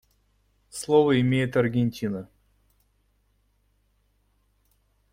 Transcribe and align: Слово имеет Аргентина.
Слово 0.71 1.21
имеет 1.21 1.55
Аргентина. 1.55 2.27